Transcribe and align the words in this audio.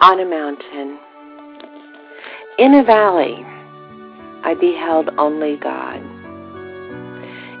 On 0.00 0.20
a 0.20 0.24
mountain. 0.24 0.98
In 2.58 2.74
a 2.74 2.84
valley, 2.84 3.44
I 4.44 4.54
beheld 4.60 5.10
only 5.18 5.56
God. 5.56 5.96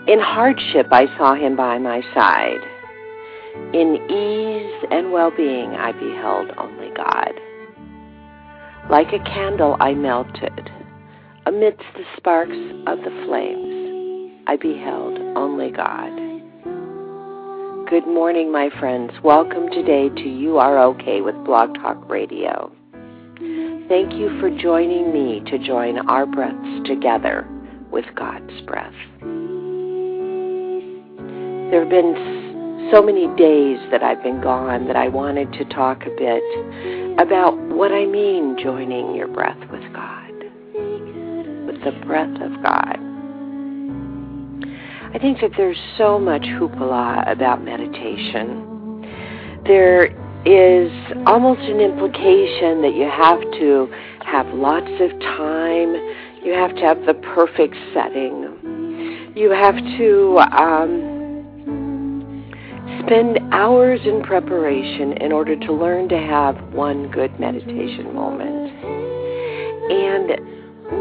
In 0.08 0.20
hardship, 0.20 0.86
I 0.92 1.06
saw 1.18 1.34
him 1.34 1.56
by 1.56 1.78
my 1.78 2.00
side. 2.14 2.60
In 3.74 3.96
ease 4.08 4.86
and 4.90 5.12
well 5.12 5.32
being, 5.36 5.70
I 5.72 5.92
beheld 5.92 6.52
only 6.58 6.90
God. 6.94 7.32
Like 8.88 9.12
a 9.12 9.22
candle, 9.24 9.76
I 9.80 9.94
melted. 9.94 10.70
Amidst 11.46 11.84
the 11.94 12.04
sparks 12.16 12.56
of 12.86 12.98
the 12.98 13.24
flames, 13.26 14.42
I 14.46 14.56
beheld 14.56 15.18
only 15.36 15.70
God. 15.70 16.27
Good 17.88 18.06
morning, 18.06 18.52
my 18.52 18.68
friends. 18.78 19.12
Welcome 19.24 19.70
today 19.70 20.10
to 20.10 20.28
You 20.28 20.58
Are 20.58 20.78
Okay 20.78 21.22
with 21.22 21.34
Blog 21.46 21.72
Talk 21.76 22.06
Radio. 22.06 22.70
Thank 23.88 24.12
you 24.12 24.38
for 24.40 24.50
joining 24.60 25.10
me 25.10 25.40
to 25.50 25.58
join 25.58 25.96
our 26.06 26.26
breaths 26.26 26.86
together 26.86 27.48
with 27.90 28.04
God's 28.14 28.60
breath. 28.66 28.92
There 31.70 31.80
have 31.80 31.88
been 31.88 32.90
so 32.92 33.00
many 33.00 33.26
days 33.38 33.78
that 33.90 34.02
I've 34.02 34.22
been 34.22 34.42
gone 34.42 34.86
that 34.86 34.96
I 34.96 35.08
wanted 35.08 35.50
to 35.54 35.64
talk 35.74 36.02
a 36.02 36.10
bit 36.10 36.42
about 37.18 37.56
what 37.74 37.90
I 37.90 38.04
mean 38.04 38.58
joining 38.62 39.14
your 39.14 39.28
breath 39.28 39.60
with 39.70 39.90
God, 39.94 40.34
with 41.64 41.82
the 41.84 41.98
breath 42.04 42.38
of 42.42 42.62
God. 42.62 43.07
I 45.14 45.18
think 45.18 45.40
that 45.40 45.52
there's 45.56 45.78
so 45.96 46.18
much 46.18 46.42
hoopla 46.42 47.30
about 47.30 47.64
meditation. 47.64 49.04
There 49.64 50.06
is 50.44 50.92
almost 51.26 51.62
an 51.62 51.80
implication 51.80 52.82
that 52.82 52.92
you 52.94 53.08
have 53.08 53.40
to 53.40 53.88
have 54.26 54.46
lots 54.54 54.90
of 55.00 55.10
time, 55.20 55.94
you 56.44 56.52
have 56.52 56.74
to 56.74 56.82
have 56.82 57.06
the 57.06 57.14
perfect 57.34 57.74
setting, 57.94 59.32
you 59.34 59.50
have 59.50 59.76
to 59.96 60.38
um, 60.52 61.18
spend 63.00 63.38
hours 63.52 64.00
in 64.04 64.22
preparation 64.22 65.12
in 65.22 65.32
order 65.32 65.56
to 65.58 65.72
learn 65.72 66.10
to 66.10 66.18
have 66.18 66.54
one 66.74 67.10
good 67.10 67.40
meditation 67.40 68.14
moment. 68.14 68.72
And 69.90 70.28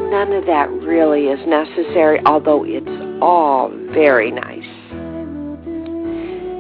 none 0.10 0.32
of 0.32 0.46
that 0.46 0.72
really 0.72 1.26
is 1.26 1.46
necessary, 1.46 2.22
although 2.26 2.64
it's 2.66 3.07
all 3.22 3.70
very 3.94 4.32
nice. 4.32 4.88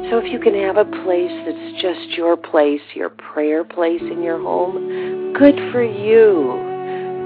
So 0.09 0.19
if 0.19 0.31
you 0.31 0.39
can 0.39 0.53
have 0.53 0.77
a 0.77 0.85
place 1.03 1.35
that's 1.45 1.81
just 1.81 2.17
your 2.17 2.37
place, 2.37 2.79
your 2.95 3.09
prayer 3.09 3.65
place 3.65 4.01
in 4.01 4.23
your 4.23 4.41
home, 4.41 5.33
good 5.33 5.55
for 5.73 5.83
you. 5.83 6.63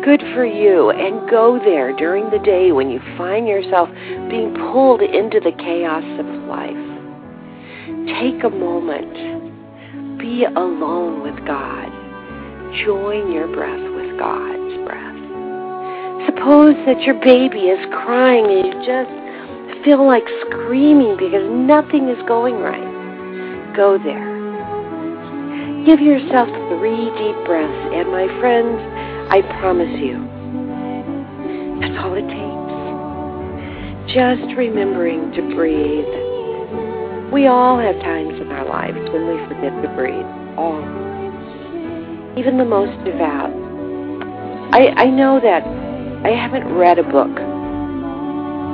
Good 0.03 0.21
for 0.33 0.43
you. 0.43 0.89
And 0.89 1.29
go 1.29 1.59
there 1.63 1.95
during 1.95 2.31
the 2.31 2.39
day 2.39 2.71
when 2.71 2.89
you 2.89 2.99
find 3.19 3.47
yourself 3.47 3.87
being 4.31 4.55
pulled 4.55 5.03
into 5.03 5.39
the 5.39 5.51
chaos 5.51 6.03
of 6.17 6.25
life. 6.49 6.73
Take 8.17 8.43
a 8.43 8.49
moment. 8.49 10.17
Be 10.17 10.45
alone 10.45 11.21
with 11.21 11.37
God. 11.45 11.85
Join 12.83 13.31
your 13.31 13.45
breath 13.45 13.85
with 13.93 14.17
God's 14.17 14.73
breath. 14.89 15.21
Suppose 16.33 16.73
that 16.87 17.01
your 17.03 17.21
baby 17.21 17.69
is 17.69 17.85
crying 17.93 18.45
and 18.45 18.65
you 18.65 18.73
just 18.81 19.20
feel 19.83 20.05
like 20.05 20.23
screaming 20.47 21.17
because 21.17 21.49
nothing 21.49 22.09
is 22.09 22.17
going 22.27 22.55
right. 22.55 23.75
Go 23.75 23.97
there. 23.97 24.31
Give 25.85 25.99
yourself 25.99 26.47
three 26.69 27.09
deep 27.17 27.37
breaths, 27.45 27.93
and 27.93 28.11
my 28.11 28.27
friends, 28.39 28.77
I 29.31 29.41
promise 29.59 29.99
you, 29.99 30.21
that's 31.81 31.97
all 31.97 32.13
it 32.13 32.27
takes. 32.29 34.13
Just 34.13 34.55
remembering 34.57 35.31
to 35.33 35.41
breathe. 35.55 36.05
We 37.33 37.47
all 37.47 37.79
have 37.79 37.95
times 38.01 38.39
in 38.39 38.51
our 38.51 38.67
lives 38.67 38.99
when 39.11 39.25
we 39.25 39.37
forget 39.47 39.71
to 39.81 39.89
breathe. 39.95 40.25
All. 40.57 40.83
Even 42.37 42.57
the 42.57 42.65
most 42.65 42.93
devout. 43.03 43.51
I, 44.73 44.89
I 44.97 45.05
know 45.05 45.39
that 45.41 45.63
I 46.25 46.35
haven't 46.35 46.71
read 46.75 46.99
a 46.99 47.03
book 47.03 47.50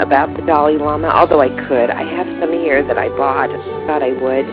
about 0.02 0.36
the 0.36 0.44
Dalai 0.44 0.78
Lama, 0.78 1.10
although 1.10 1.42
I 1.42 1.50
could. 1.68 1.90
I 1.90 2.04
have 2.04 2.28
some 2.40 2.52
here 2.52 2.86
that 2.86 2.98
I 2.98 3.10
bought, 3.10 3.50
thought 3.88 4.04
I 4.04 4.14
would. 4.14 4.48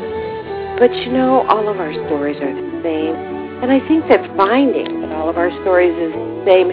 But 0.78 0.94
you 0.97 1.12
know, 1.12 1.47
all 1.49 1.69
of 1.69 1.78
our 1.78 1.93
stories 2.06 2.37
are 2.41 2.55
the 2.55 2.82
same. 2.82 3.15
And 3.62 3.71
I 3.71 3.81
think 3.87 4.09
that 4.09 4.21
finding 4.37 5.00
that 5.03 5.12
all 5.12 5.28
of 5.28 5.37
our 5.37 5.50
stories 5.62 5.94
is 5.94 6.12
the 6.12 6.43
same 6.47 6.69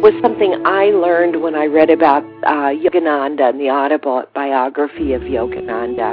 was 0.00 0.12
something 0.20 0.62
I 0.66 0.90
learned 0.90 1.40
when 1.40 1.54
I 1.54 1.64
read 1.66 1.90
about 1.90 2.22
uh, 2.44 2.70
Yogananda 2.70 3.50
and 3.50 3.60
the 3.60 3.70
autobiography 3.70 5.14
of 5.14 5.22
Yogananda. 5.22 6.12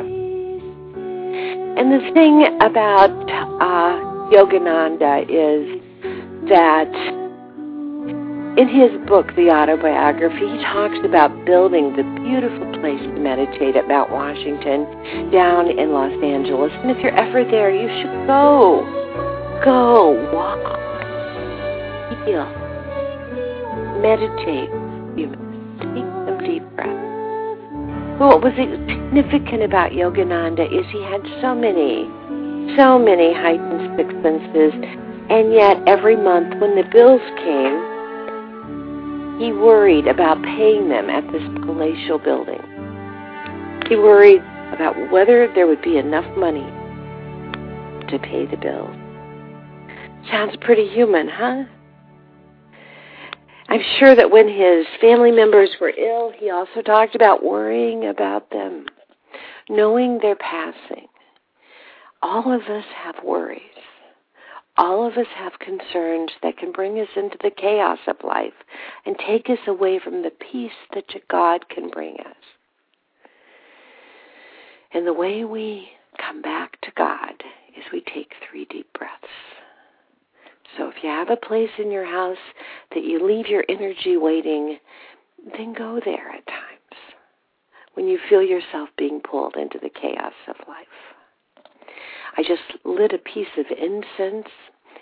And 1.78 1.92
the 1.92 2.00
thing 2.14 2.46
about 2.62 3.12
uh, 3.60 4.00
Yogananda 4.32 5.24
is 5.28 5.82
that 6.50 7.23
in 8.58 8.70
his 8.70 8.92
book, 9.08 9.34
The 9.36 9.50
Autobiography, 9.50 10.46
he 10.46 10.62
talks 10.62 10.98
about 11.04 11.34
building 11.46 11.96
the 11.98 12.04
beautiful 12.22 12.70
place 12.80 13.02
to 13.02 13.18
meditate 13.18 13.76
at 13.76 13.88
Mount 13.88 14.12
Washington 14.12 14.86
down 15.32 15.74
in 15.74 15.92
Los 15.92 16.14
Angeles. 16.22 16.72
And 16.86 16.92
if 16.92 17.02
you're 17.02 17.18
ever 17.18 17.44
there, 17.44 17.74
you 17.74 17.90
should 17.98 18.28
go. 18.28 18.86
Go, 19.66 20.14
walk, 20.34 20.62
feel, 22.26 22.46
meditate. 24.04 24.70
You 25.18 25.34
take 25.96 26.06
some 26.28 26.38
deep 26.46 26.64
breaths. 26.76 28.20
Well, 28.20 28.38
what 28.38 28.44
was 28.44 28.54
significant 28.54 29.64
about 29.64 29.94
Yogananda 29.94 30.68
is 30.68 30.86
he 30.92 31.02
had 31.02 31.26
so 31.42 31.56
many, 31.56 32.06
so 32.78 33.00
many 33.00 33.34
heightened 33.34 33.98
sixth 33.98 34.14
senses, 34.22 34.74
and 35.32 35.54
yet 35.54 35.82
every 35.88 36.18
month 36.18 36.60
when 36.62 36.76
the 36.76 36.84
bills 36.92 37.22
came, 37.42 37.93
he 39.40 39.52
worried 39.52 40.08
about 40.08 40.42
paying 40.44 40.90
them 40.90 41.10
at 41.10 41.24
this 41.32 41.44
palatial 41.66 42.20
building. 42.20 42.62
He 43.90 43.96
worried 43.96 44.42
about 44.72 44.96
whether 45.12 45.52
there 45.54 45.68
would 45.68 45.82
be 45.82 45.98
enough 45.98 46.26
money 46.38 46.66
to 48.10 48.20
pay 48.20 48.46
the 48.46 48.58
bills. 48.58 48.96
Sounds 50.32 50.56
pretty 50.62 50.88
human, 50.88 51.28
huh? 51.28 51.64
I'm 53.70 53.82
sure 54.00 54.16
that 54.16 54.30
when 54.30 54.48
his 54.48 54.86
family 55.02 55.32
members 55.32 55.72
were 55.82 55.90
ill, 55.90 56.32
he 56.38 56.50
also 56.52 56.82
talked 56.82 57.16
about 57.16 57.44
worrying 57.44 58.08
about 58.08 58.52
them, 58.52 58.86
knowing 59.70 60.20
their 60.20 60.36
passing. 60.36 61.08
All 62.22 62.54
of 62.54 62.62
us 62.62 62.86
have 63.04 63.16
worries. 63.24 63.62
All 64.76 65.06
of 65.06 65.18
us 65.18 65.28
have 65.36 65.60
concerns 65.60 66.32
that 66.42 66.58
can 66.58 66.72
bring 66.72 67.00
us 67.00 67.10
into 67.16 67.38
the 67.42 67.52
chaos 67.52 68.00
of 68.08 68.16
life 68.24 68.54
and 69.06 69.16
take 69.18 69.50
us 69.50 69.60
away 69.68 70.00
from 70.00 70.24
the 70.24 70.32
peace 70.32 70.72
that 70.94 71.06
God 71.30 71.70
can 71.70 71.90
bring 71.90 72.16
us. 72.20 72.36
And 74.94 75.06
the 75.06 75.14
way 75.14 75.44
we 75.44 75.90
come 76.18 76.42
back 76.42 76.80
to 76.82 76.92
God 76.96 77.34
is 77.78 77.84
we 77.92 78.02
take 78.02 78.34
three 78.50 78.66
deep 78.66 78.92
breaths. 78.98 79.14
So 80.78 80.88
if 80.88 80.96
you 81.04 81.10
have 81.10 81.30
a 81.30 81.36
place 81.36 81.70
in 81.78 81.92
your 81.92 82.06
house 82.06 82.38
that 82.94 83.04
you 83.04 83.26
leave 83.26 83.48
your 83.48 83.64
energy 83.70 84.18
waiting, 84.18 84.80
then 85.56 85.74
go 85.74 86.00
there 86.04 86.30
at 86.30 86.48
times 86.48 87.00
when 87.94 88.08
you 88.08 88.18
feel 88.28 88.42
yourself 88.42 88.90
being 88.98 89.20
pulled 89.20 89.56
into 89.56 89.78
the 89.80 89.90
chaos 89.90 90.34
of 90.48 90.56
life. 90.68 91.13
I 92.38 92.42
just 92.42 92.86
lit 92.86 93.14
a 93.14 93.18
piece 93.18 93.48
of 93.58 93.66
incense 93.70 94.50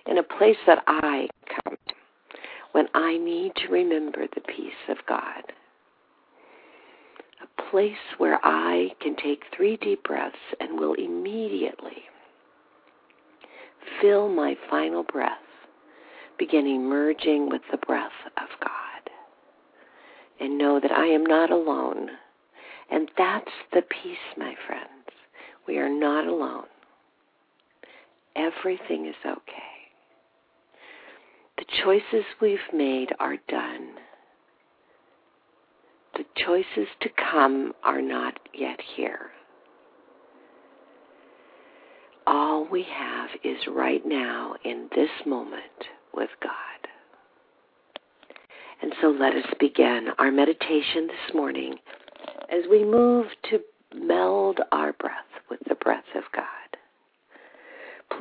in 0.05 0.17
a 0.17 0.23
place 0.23 0.57
that 0.67 0.83
I 0.87 1.27
come 1.47 1.77
when 2.71 2.87
I 2.93 3.17
need 3.17 3.53
to 3.57 3.71
remember 3.71 4.27
the 4.27 4.41
peace 4.41 4.73
of 4.89 4.97
God. 5.07 5.43
A 7.41 7.69
place 7.69 7.93
where 8.17 8.39
I 8.43 8.89
can 9.01 9.15
take 9.15 9.43
three 9.55 9.77
deep 9.77 10.03
breaths 10.03 10.35
and 10.59 10.79
will 10.79 10.93
immediately 10.93 12.03
feel 13.99 14.29
my 14.29 14.55
final 14.69 15.03
breath 15.03 15.37
begin 16.37 16.65
emerging 16.65 17.49
with 17.49 17.61
the 17.71 17.77
breath 17.77 18.11
of 18.37 18.47
God. 18.61 19.11
And 20.39 20.57
know 20.57 20.79
that 20.79 20.91
I 20.91 21.05
am 21.05 21.23
not 21.23 21.51
alone. 21.51 22.09
And 22.89 23.09
that's 23.17 23.51
the 23.73 23.83
peace, 23.83 24.17
my 24.37 24.55
friends. 24.65 24.87
We 25.67 25.77
are 25.77 25.89
not 25.89 26.25
alone. 26.25 26.65
Everything 28.35 29.07
is 29.07 29.15
okay. 29.25 29.71
The 31.57 31.65
choices 31.83 32.25
we've 32.41 32.59
made 32.73 33.09
are 33.19 33.37
done. 33.47 33.95
The 36.15 36.25
choices 36.45 36.87
to 37.01 37.09
come 37.31 37.73
are 37.83 38.01
not 38.01 38.39
yet 38.53 38.79
here. 38.95 39.31
All 42.27 42.65
we 42.65 42.83
have 42.83 43.29
is 43.43 43.57
right 43.67 44.01
now 44.05 44.55
in 44.63 44.89
this 44.95 45.09
moment 45.25 45.61
with 46.13 46.29
God. 46.41 46.51
And 48.81 48.93
so 49.01 49.09
let 49.09 49.35
us 49.35 49.45
begin 49.59 50.07
our 50.17 50.31
meditation 50.31 51.07
this 51.07 51.35
morning 51.35 51.75
as 52.49 52.63
we 52.69 52.83
move 52.83 53.27
to 53.49 53.59
meld 53.95 54.59
our 54.71 54.93
breath 54.93 55.13
with 55.49 55.59
the 55.67 55.75
breath 55.75 56.03
of 56.15 56.23
God. 56.35 56.60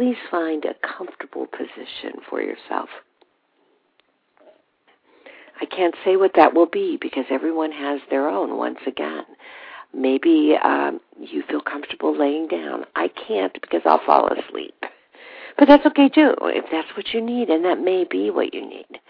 Please 0.00 0.16
find 0.30 0.64
a 0.64 0.72
comfortable 0.96 1.46
position 1.46 2.22
for 2.30 2.40
yourself. 2.40 2.88
I 5.60 5.66
can't 5.66 5.94
say 6.02 6.16
what 6.16 6.30
that 6.36 6.54
will 6.54 6.64
be 6.64 6.96
because 6.98 7.26
everyone 7.28 7.70
has 7.70 8.00
their 8.08 8.26
own 8.26 8.56
once 8.56 8.78
again. 8.86 9.24
Maybe 9.92 10.54
um, 10.64 11.02
you 11.18 11.42
feel 11.50 11.60
comfortable 11.60 12.18
laying 12.18 12.48
down. 12.48 12.86
I 12.96 13.08
can't 13.08 13.52
because 13.60 13.82
I'll 13.84 14.00
fall 14.06 14.28
asleep. 14.28 14.74
But 15.58 15.68
that's 15.68 15.84
okay 15.84 16.08
too, 16.08 16.32
if 16.44 16.64
that's 16.72 16.96
what 16.96 17.12
you 17.12 17.20
need, 17.20 17.50
and 17.50 17.62
that 17.66 17.78
may 17.78 18.06
be 18.10 18.30
what 18.30 18.54
you 18.54 18.66
need. 18.66 19.00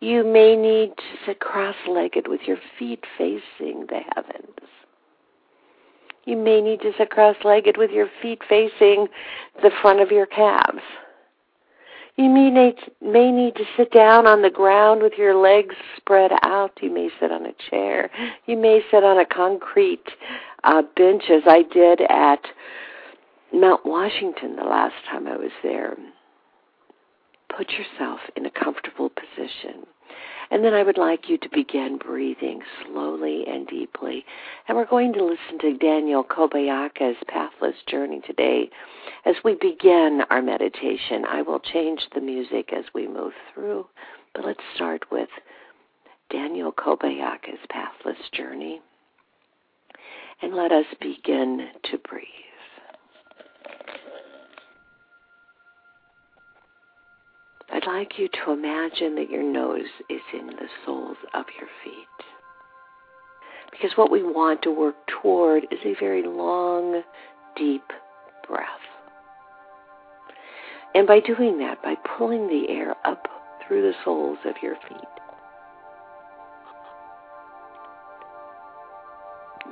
You 0.00 0.24
may 0.24 0.56
need 0.56 0.88
to 0.96 1.26
sit 1.26 1.38
cross 1.38 1.76
legged 1.86 2.26
with 2.26 2.40
your 2.48 2.58
feet 2.76 3.04
facing 3.16 3.86
the 3.86 4.00
heavens. 4.16 4.58
You 6.24 6.36
may 6.36 6.60
need 6.60 6.80
to 6.82 6.92
sit 6.98 7.10
cross 7.10 7.36
legged 7.44 7.76
with 7.76 7.90
your 7.90 8.08
feet 8.20 8.40
facing 8.48 9.08
the 9.62 9.70
front 9.80 10.00
of 10.00 10.10
your 10.10 10.26
calves. 10.26 10.82
You 12.16 12.28
may 12.28 12.50
need, 12.50 12.74
may 13.00 13.32
need 13.32 13.54
to 13.54 13.64
sit 13.76 13.92
down 13.92 14.26
on 14.26 14.42
the 14.42 14.50
ground 14.50 15.02
with 15.02 15.14
your 15.16 15.34
legs 15.34 15.74
spread 15.96 16.32
out. 16.42 16.78
You 16.82 16.92
may 16.92 17.08
sit 17.18 17.32
on 17.32 17.46
a 17.46 17.54
chair. 17.70 18.10
You 18.46 18.58
may 18.58 18.82
sit 18.90 19.02
on 19.04 19.18
a 19.18 19.24
concrete 19.24 20.04
uh, 20.62 20.82
bench, 20.96 21.24
as 21.30 21.42
I 21.46 21.62
did 21.62 22.02
at 22.02 22.44
Mount 23.54 23.86
Washington 23.86 24.56
the 24.56 24.64
last 24.64 24.94
time 25.10 25.26
I 25.26 25.36
was 25.36 25.52
there. 25.62 25.96
Put 27.56 27.70
yourself 27.70 28.20
in 28.36 28.44
a 28.44 28.50
comfortable 28.50 29.08
position. 29.08 29.39
And 30.50 30.64
then 30.64 30.74
I 30.74 30.82
would 30.82 30.98
like 30.98 31.28
you 31.28 31.38
to 31.38 31.48
begin 31.48 31.96
breathing 31.96 32.60
slowly 32.84 33.44
and 33.46 33.66
deeply. 33.68 34.24
And 34.66 34.76
we're 34.76 34.84
going 34.84 35.12
to 35.12 35.24
listen 35.24 35.58
to 35.60 35.78
Daniel 35.78 36.24
Kobialka's 36.24 37.16
Pathless 37.28 37.76
Journey 37.86 38.20
today. 38.26 38.68
As 39.24 39.36
we 39.44 39.54
begin 39.54 40.22
our 40.28 40.42
meditation, 40.42 41.24
I 41.24 41.42
will 41.42 41.60
change 41.60 42.00
the 42.14 42.20
music 42.20 42.72
as 42.76 42.84
we 42.92 43.06
move 43.06 43.32
through. 43.54 43.86
But 44.34 44.44
let's 44.44 44.60
start 44.74 45.04
with 45.12 45.28
Daniel 46.30 46.72
Kobialka's 46.72 47.64
Pathless 47.68 48.18
Journey. 48.32 48.80
And 50.42 50.54
let 50.54 50.72
us 50.72 50.86
begin 51.00 51.68
to 51.90 51.98
breathe. 51.98 52.49
I'd 57.72 57.86
like 57.86 58.18
you 58.18 58.28
to 58.28 58.52
imagine 58.52 59.14
that 59.14 59.30
your 59.30 59.44
nose 59.44 59.88
is 60.08 60.20
in 60.32 60.46
the 60.46 60.68
soles 60.84 61.16
of 61.34 61.44
your 61.58 61.68
feet. 61.84 62.26
Because 63.70 63.92
what 63.96 64.10
we 64.10 64.22
want 64.24 64.62
to 64.62 64.72
work 64.72 64.96
toward 65.22 65.64
is 65.70 65.78
a 65.84 65.94
very 66.00 66.24
long, 66.24 67.02
deep 67.56 67.84
breath. 68.48 68.66
And 70.94 71.06
by 71.06 71.20
doing 71.20 71.58
that, 71.58 71.80
by 71.82 71.94
pulling 72.18 72.48
the 72.48 72.68
air 72.68 72.96
up 73.04 73.28
through 73.66 73.82
the 73.82 73.94
soles 74.04 74.38
of 74.44 74.56
your 74.60 74.74
feet, 74.88 74.98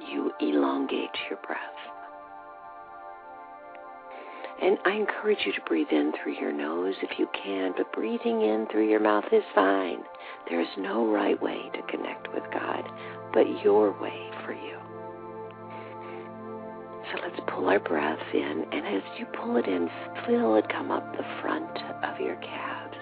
you 0.09 0.31
elongate 0.41 1.11
your 1.29 1.41
breath. 1.45 1.59
And 4.61 4.77
I 4.85 4.93
encourage 4.93 5.39
you 5.47 5.53
to 5.53 5.61
breathe 5.69 5.93
in 5.93 6.13
through 6.13 6.35
your 6.35 6.53
nose 6.53 6.95
if 7.03 7.19
you 7.19 7.29
can, 7.33 7.75
but 7.77 7.93
breathing 7.93 8.43
in 8.43 8.67
through 8.71 8.89
your 8.91 9.01
mouth 9.01 9.25
is 9.33 9.45
fine. 9.55 10.01
There 10.49 10.61
is 10.61 10.69
no 10.77 11.07
right 11.07 11.41
way 11.41 11.71
to 11.75 11.83
connect 11.83 12.33
with 12.35 12.43
God, 12.53 12.83
but 13.33 13.47
your 13.63 13.93
way 14.01 14.31
for 14.45 14.53
you. 14.53 14.77
So 17.13 17.21
let's 17.23 17.41
pull 17.55 17.69
our 17.69 17.79
breath 17.79 18.19
in, 18.35 18.67
and 18.73 18.87
as 18.87 19.03
you 19.19 19.27
pull 19.27 19.57
it 19.57 19.67
in, 19.67 19.89
feel 20.27 20.57
it 20.57 20.69
come 20.69 20.91
up 20.91 21.17
the 21.17 21.25
front 21.41 21.79
of 22.05 22.21
your 22.21 22.37
calves. 22.37 22.97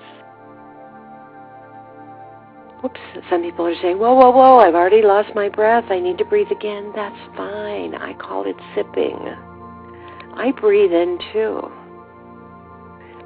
Whoops, 2.82 3.00
some 3.31 3.43
people 3.43 3.67
are 3.67 3.75
saying, 3.81 3.99
whoa, 3.99 4.14
whoa, 4.14 4.31
whoa, 4.31 4.59
I've 4.59 4.75
already 4.75 5.02
lost 5.02 5.35
my 5.35 5.49
breath. 5.49 5.85
I 5.88 5.99
need 5.99 6.19
to 6.19 6.25
breathe 6.26 6.52
again. 6.52 6.93
That's 6.94 7.37
fine. 7.37 7.94
I 7.94 8.12
call 8.12 8.47
it 8.47 8.56
sipping. 8.75 9.56
I 10.37 10.53
breathe 10.53 10.93
in 10.93 11.19
too. 11.33 11.73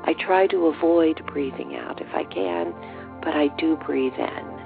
I 0.04 0.14
try 0.24 0.46
to 0.46 0.66
avoid 0.66 1.26
breathing 1.26 1.74
out 1.76 2.00
if 2.00 2.08
I 2.14 2.22
can, 2.24 2.72
but 3.22 3.34
I 3.34 3.48
do 3.58 3.76
breathe 3.84 4.14
in. 4.14 4.60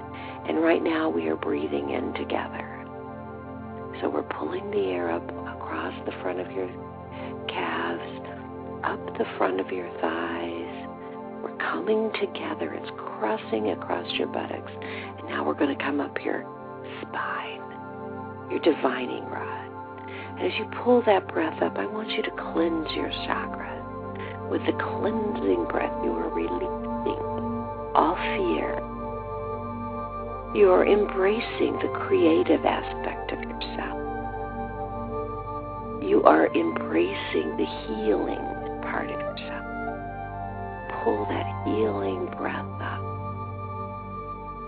And 0.47 0.61
right 0.61 0.83
now 0.83 1.09
we 1.09 1.27
are 1.27 1.35
breathing 1.35 1.89
in 1.89 2.13
together. 2.13 2.85
So 3.99 4.09
we're 4.09 4.23
pulling 4.23 4.69
the 4.69 4.91
air 4.91 5.09
up 5.09 5.27
across 5.57 5.93
the 6.05 6.11
front 6.21 6.39
of 6.39 6.51
your 6.51 6.69
calves, 7.47 8.83
up 8.83 9.17
the 9.17 9.25
front 9.37 9.59
of 9.59 9.71
your 9.71 9.89
thighs. 9.99 10.87
We're 11.41 11.57
coming 11.57 12.11
together. 12.21 12.73
It's 12.73 12.91
crossing 12.95 13.71
across 13.71 14.11
your 14.13 14.27
buttocks. 14.27 14.71
And 14.71 15.27
now 15.29 15.43
we're 15.45 15.55
going 15.55 15.75
to 15.75 15.83
come 15.83 15.99
up 15.99 16.15
your 16.23 16.43
spine, 17.01 17.61
your 18.51 18.59
divining 18.59 19.25
rod. 19.25 19.64
As 20.39 20.51
you 20.59 20.65
pull 20.83 21.01
that 21.05 21.27
breath 21.29 21.61
up, 21.61 21.77
I 21.77 21.85
want 21.85 22.11
you 22.11 22.21
to 22.23 22.31
cleanse 22.51 22.91
your 22.91 23.09
chakra. 23.25 23.71
With 24.51 24.65
the 24.65 24.73
cleansing 24.73 25.65
breath, 25.69 25.93
you 26.03 26.11
are 26.11 26.29
releasing 26.29 26.85
all 27.95 28.15
fear. 28.15 28.75
You 30.53 30.71
are 30.71 30.85
embracing 30.85 31.79
the 31.79 31.87
creative 32.05 32.65
aspect 32.65 33.31
of 33.31 33.39
yourself. 33.41 33.99
You 36.03 36.21
are 36.25 36.47
embracing 36.53 37.55
the 37.57 37.65
healing 37.87 38.43
part 38.83 39.09
of 39.09 39.19
yourself. 39.19 39.65
Pull 41.03 41.25
that 41.29 41.47
healing 41.65 42.27
breath 42.37 42.81
up. 42.81 43.01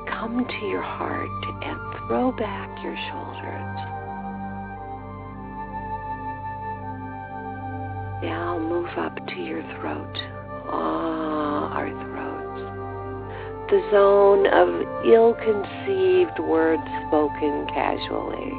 Come 0.07 0.45
to 0.47 0.65
your 0.65 0.81
heart 0.81 1.29
and 1.61 2.07
throw 2.07 2.31
back 2.31 2.83
your 2.83 2.95
shoulders. 3.11 3.96
Now 8.21 8.57
move 8.57 8.89
up 8.97 9.15
to 9.15 9.35
your 9.35 9.61
throat. 9.77 10.17
Ah, 10.69 11.69
our 11.77 11.89
throats. 12.01 12.61
The 13.69 13.79
zone 13.91 14.47
of 14.47 14.69
ill 15.05 15.35
conceived 15.35 16.39
words 16.39 16.81
spoken 17.07 17.67
casually. 17.67 18.51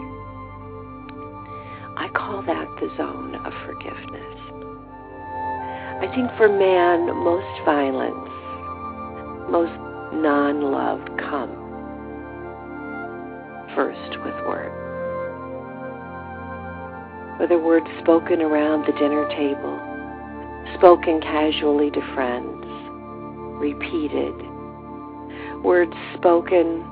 I 1.96 2.08
call 2.14 2.42
that 2.46 2.68
the 2.78 2.88
zone 2.96 3.34
of 3.34 3.52
forgiveness. 3.66 4.38
I 5.98 6.06
think 6.14 6.30
for 6.36 6.48
man, 6.48 7.06
most 7.24 7.64
violence, 7.64 8.30
most 9.50 9.74
non 10.14 10.70
love 10.70 11.00
come 11.18 11.50
first 13.74 14.22
with 14.24 14.34
words 14.46 14.87
whether 17.38 17.58
words 17.58 17.86
spoken 18.02 18.42
around 18.42 18.86
the 18.86 18.92
dinner 18.98 19.28
table, 19.28 19.78
spoken 20.78 21.20
casually 21.20 21.90
to 21.90 22.00
friends, 22.14 22.64
repeated, 23.60 24.34
words 25.62 25.94
spoken 26.16 26.84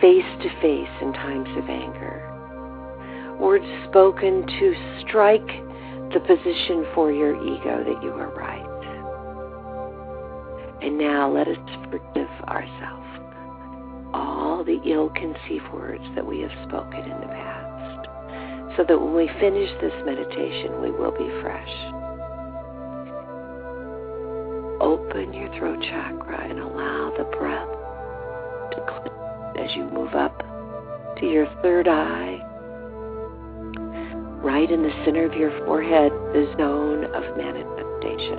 face 0.00 0.24
to 0.42 0.48
face 0.60 1.02
in 1.02 1.12
times 1.12 1.48
of 1.56 1.68
anger, 1.68 2.22
words 3.40 3.66
spoken 3.88 4.46
to 4.46 4.74
strike 5.06 5.46
the 6.12 6.20
position 6.20 6.86
for 6.94 7.10
your 7.10 7.34
ego 7.42 7.82
that 7.84 8.02
you 8.02 8.10
are 8.10 8.32
right. 8.34 8.62
And 10.82 10.98
now 10.98 11.32
let 11.32 11.48
us 11.48 11.56
forgive 11.90 12.28
ourselves 12.46 13.06
all 14.14 14.62
the 14.64 14.80
ill 14.86 15.10
conceived 15.10 15.68
words 15.72 16.04
that 16.14 16.24
we 16.24 16.40
have 16.40 16.52
spoken 16.68 17.00
in 17.00 17.20
the 17.20 17.26
past, 17.26 17.55
so 18.76 18.84
that 18.84 19.00
when 19.00 19.14
we 19.14 19.28
finish 19.40 19.70
this 19.80 19.94
meditation, 20.04 20.82
we 20.82 20.90
will 20.90 21.12
be 21.12 21.28
fresh. 21.40 21.72
Open 24.80 25.32
your 25.32 25.48
throat 25.58 25.80
chakra 25.80 26.48
and 26.48 26.60
allow 26.60 27.12
the 27.16 27.24
breath 27.36 27.68
to 28.72 28.80
clear 28.86 29.64
as 29.64 29.74
you 29.74 29.84
move 29.84 30.14
up 30.14 30.38
to 31.18 31.26
your 31.26 31.46
third 31.62 31.88
eye, 31.88 32.38
right 34.44 34.70
in 34.70 34.82
the 34.82 34.92
center 35.04 35.24
of 35.24 35.32
your 35.32 35.50
forehead, 35.64 36.12
the 36.34 36.52
zone 36.58 37.04
of 37.04 37.36
manifestation. 37.36 38.36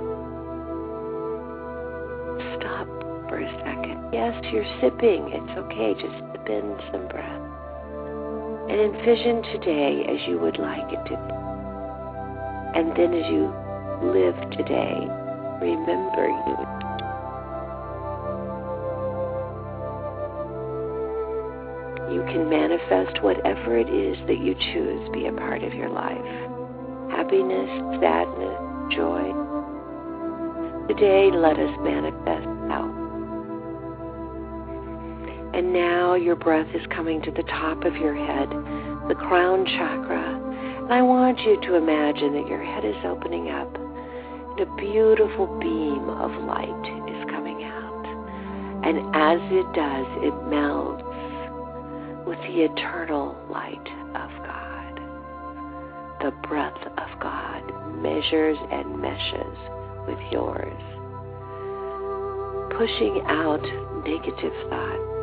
Stop 2.60 2.86
for 3.28 3.40
a 3.40 3.50
second. 3.64 3.98
Yes, 4.12 4.40
you're 4.52 4.64
sipping. 4.80 5.32
It's 5.32 5.58
okay. 5.58 5.94
Just 5.94 6.14
sip 6.32 6.48
in 6.48 6.78
some 6.92 7.08
breath. 7.08 7.57
And 8.68 8.80
envision 8.80 9.42
today 9.52 10.04
as 10.08 10.28
you 10.28 10.38
would 10.38 10.58
like 10.58 10.92
it 10.92 11.02
to 11.08 11.16
be. 11.16 11.34
And 12.78 12.90
then 12.96 13.14
as 13.14 13.26
you 13.32 13.52
live 14.12 14.36
today, 14.52 14.94
remember 15.60 16.28
you 16.46 16.56
you 22.14 22.22
can 22.32 22.48
manifest 22.48 23.22
whatever 23.22 23.76
it 23.76 23.88
is 23.88 24.16
that 24.26 24.38
you 24.38 24.54
choose 24.72 25.08
be 25.12 25.26
a 25.26 25.32
part 25.32 25.62
of 25.62 25.74
your 25.74 25.90
life 25.90 26.48
happiness, 27.10 27.68
sadness, 28.00 28.94
joy. 28.94 29.32
Today, 30.88 31.30
let 31.34 31.58
us 31.58 31.74
manifest 31.82 32.46
out. 32.70 32.97
And 35.58 35.72
now 35.72 36.14
your 36.14 36.36
breath 36.36 36.72
is 36.72 36.86
coming 36.94 37.20
to 37.22 37.32
the 37.32 37.42
top 37.42 37.82
of 37.82 37.96
your 37.96 38.14
head, 38.14 38.48
the 39.08 39.16
crown 39.18 39.66
chakra. 39.66 40.22
And 40.84 40.92
I 40.92 41.02
want 41.02 41.40
you 41.40 41.60
to 41.62 41.74
imagine 41.74 42.34
that 42.34 42.46
your 42.46 42.62
head 42.62 42.84
is 42.84 42.94
opening 43.04 43.50
up 43.50 43.74
and 43.74 44.60
a 44.60 44.76
beautiful 44.76 45.48
beam 45.58 46.10
of 46.10 46.30
light 46.46 47.10
is 47.10 47.24
coming 47.34 47.64
out. 47.64 48.06
And 48.86 48.98
as 49.16 49.40
it 49.50 49.66
does, 49.74 50.06
it 50.22 50.34
melds 50.46 51.02
with 52.24 52.38
the 52.46 52.62
eternal 52.62 53.34
light 53.50 53.88
of 54.14 54.30
God. 54.46 54.94
The 56.22 56.30
breath 56.46 56.86
of 56.86 57.18
God 57.18 57.66
measures 58.00 58.58
and 58.70 58.96
meshes 59.02 59.58
with 60.06 60.20
yours, 60.30 60.78
pushing 62.78 63.22
out 63.26 63.66
negative 64.06 64.54
thought, 64.70 65.17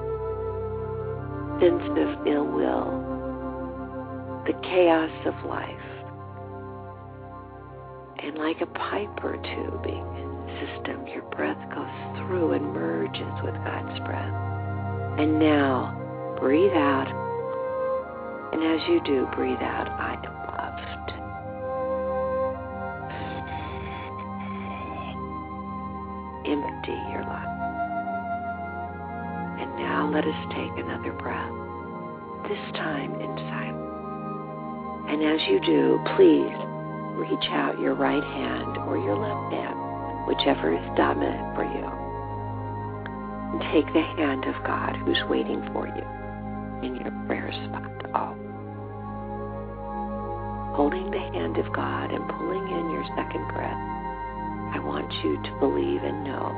of 1.63 2.27
ill 2.27 2.45
will, 2.45 2.91
the 4.45 4.53
chaos 4.61 5.11
of 5.25 5.33
life. 5.45 5.69
And 8.19 8.37
like 8.37 8.61
a 8.61 8.65
piper 8.65 9.37
tubing 9.37 10.05
system, 10.59 11.07
your 11.07 11.23
breath 11.31 11.57
goes 11.73 12.17
through 12.17 12.53
and 12.53 12.73
merges 12.73 13.41
with 13.43 13.55
God's 13.63 13.99
breath. 13.99 14.33
And 15.19 15.39
now, 15.39 16.35
breathe 16.39 16.73
out. 16.73 17.07
And 18.53 18.63
as 18.63 18.87
you 18.89 19.01
do, 19.05 19.27
breathe 19.35 19.61
out, 19.61 19.87
I 19.89 20.15
am 20.15 20.33
loved. 20.33 21.11
Empty 26.47 27.11
your 27.11 27.23
life. 27.23 27.54
Now 29.77 30.09
let 30.13 30.25
us 30.25 30.41
take 30.55 30.71
another 30.77 31.11
breath, 31.13 31.51
this 32.47 32.65
time 32.79 33.15
in 33.19 33.31
silence. 33.51 33.95
And 35.09 35.21
as 35.23 35.39
you 35.47 35.59
do, 35.61 35.99
please 36.15 36.55
reach 37.15 37.47
out 37.51 37.79
your 37.79 37.93
right 37.93 38.23
hand 38.23 38.77
or 38.87 38.97
your 38.97 39.15
left 39.15 39.53
hand, 39.53 40.27
whichever 40.27 40.73
is 40.73 40.97
dominant 40.97 41.55
for 41.55 41.63
you. 41.63 41.87
And 43.51 43.61
take 43.71 43.87
the 43.93 44.01
hand 44.01 44.45
of 44.45 44.55
God 44.63 44.95
who's 45.03 45.21
waiting 45.29 45.61
for 45.71 45.87
you 45.87 46.03
in 46.87 46.95
your 46.95 47.11
prayer 47.27 47.51
spot. 47.67 47.91
Oh. 48.15 48.35
Holding 50.75 51.11
the 51.11 51.19
hand 51.19 51.57
of 51.57 51.71
God 51.73 52.11
and 52.11 52.27
pulling 52.27 52.67
in 52.67 52.91
your 52.91 53.05
second 53.15 53.47
breath, 53.53 53.79
I 54.75 54.79
want 54.83 55.11
you 55.23 55.35
to 55.41 55.59
believe 55.59 56.03
and 56.03 56.23
know 56.23 56.51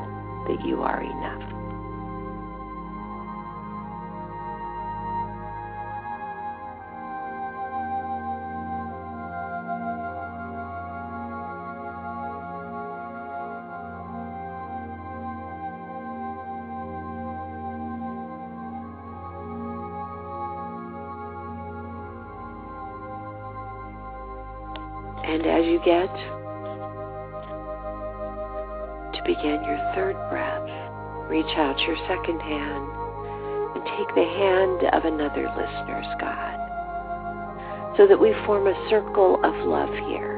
that 0.47 0.65
you 0.65 0.81
are 0.81 1.01
enough. 1.01 1.56
And 25.27 25.45
as 25.45 25.65
you 25.65 25.79
get 25.83 26.07
to 29.13 29.21
begin 29.25 29.59
your 29.67 29.77
third 29.93 30.15
breath, 30.29 30.69
reach 31.29 31.51
out 31.57 31.77
your 31.81 31.97
second 32.07 32.39
hand 32.39 32.87
and 33.75 33.83
take 33.97 34.15
the 34.15 34.23
hand 34.23 34.87
of 34.93 35.03
another 35.03 35.51
listener's 35.51 36.07
God 36.19 36.55
so 37.97 38.07
that 38.07 38.19
we 38.19 38.33
form 38.45 38.67
a 38.67 38.89
circle 38.89 39.43
of 39.43 39.53
love 39.67 39.93
here. 40.07 40.36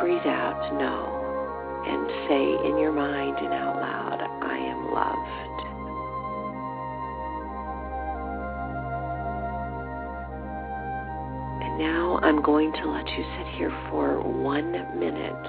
Breathe 0.00 0.26
out, 0.26 0.72
know 0.78 1.18
and 1.88 2.06
say 2.28 2.68
in 2.68 2.76
your 2.78 2.92
mind 2.92 3.38
and 3.38 3.52
out 3.54 3.76
loud, 3.76 4.20
I 4.42 4.58
am 4.58 4.92
loved. 4.92 5.58
And 11.64 11.78
now 11.78 12.20
I'm 12.22 12.42
going 12.42 12.72
to 12.72 12.90
let 12.90 13.06
you 13.08 13.24
sit 13.38 13.46
here 13.56 13.70
for 13.90 14.20
one 14.20 14.72
minute 14.98 15.46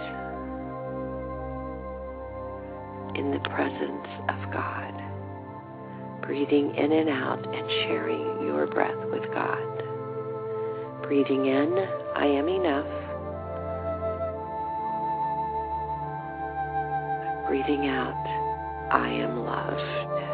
in 3.17 3.31
the 3.31 3.39
presence 3.49 4.07
of 4.29 4.53
God, 4.53 4.93
breathing 6.21 6.73
in 6.75 6.91
and 6.93 7.09
out 7.09 7.43
and 7.43 7.69
sharing 7.83 8.47
your 8.47 8.65
breath 8.67 9.03
with 9.11 9.23
God. 9.33 9.83
Breathing 11.03 11.47
in, 11.47 11.77
I 12.15 12.27
am 12.27 12.47
enough. 12.47 13.08
Breathing 17.49 17.87
out, 17.87 18.13
I 18.91 19.09
am 19.09 19.43
loved. 19.43 20.28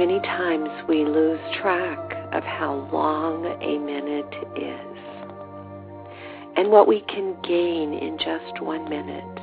Many 0.00 0.18
times 0.20 0.70
we 0.88 1.04
lose 1.04 1.38
track 1.60 1.98
of 2.32 2.42
how 2.42 2.88
long 2.90 3.44
a 3.44 3.78
minute 3.78 4.32
is 4.56 4.96
and 6.56 6.70
what 6.70 6.88
we 6.88 7.02
can 7.02 7.36
gain 7.42 7.92
in 7.92 8.16
just 8.16 8.62
one 8.62 8.88
minute. 8.88 9.38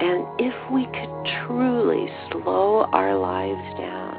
And 0.00 0.24
if 0.40 0.54
we 0.72 0.86
could 0.86 1.12
truly 1.44 2.08
slow 2.32 2.88
our 2.94 3.14
lives 3.14 3.78
down 3.78 4.14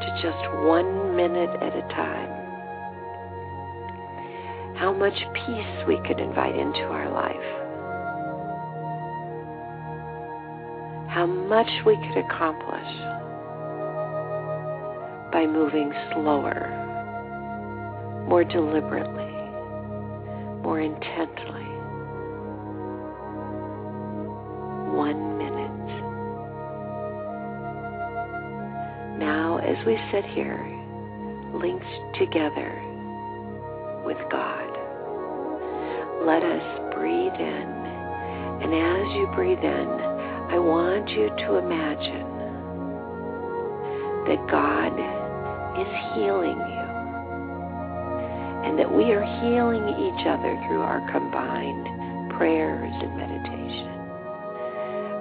to 0.00 0.08
just 0.20 0.42
one 0.66 1.14
minute 1.14 1.62
at 1.62 1.76
a 1.76 1.82
time, 1.94 2.28
how 4.78 4.92
much 4.92 5.14
peace 5.46 5.86
we 5.86 5.96
could 6.08 6.18
invite 6.18 6.56
into 6.56 6.82
our 6.90 7.08
life. 7.08 7.61
How 11.12 11.26
much 11.26 11.68
we 11.84 11.94
could 11.96 12.16
accomplish 12.24 12.92
by 15.30 15.46
moving 15.46 15.92
slower, 16.12 16.72
more 18.26 18.44
deliberately, 18.44 19.32
more 20.62 20.80
intently. 20.80 21.68
One 24.96 25.36
minute. 25.36 25.88
Now, 29.18 29.58
as 29.58 29.84
we 29.84 29.98
sit 30.12 30.24
here, 30.32 30.64
linked 31.52 31.84
together 32.18 32.80
with 34.06 34.16
God, 34.30 34.70
let 36.24 36.42
us 36.42 36.94
breathe 36.94 37.38
in. 37.38 37.82
And 38.62 38.72
as 38.72 39.14
you 39.14 39.30
breathe 39.34 39.62
in, 39.62 40.11
I 40.52 40.58
want 40.58 41.08
you 41.08 41.32
to 41.32 41.56
imagine 41.56 42.28
that 44.28 44.36
God 44.52 44.92
is 45.80 45.88
healing 46.12 46.60
you 46.60 46.86
and 48.68 48.78
that 48.78 48.92
we 48.92 49.16
are 49.16 49.24
healing 49.40 49.88
each 49.96 50.26
other 50.28 50.52
through 50.68 50.84
our 50.84 51.00
combined 51.10 52.36
prayers 52.36 52.92
and 53.00 53.16
meditation 53.16 53.96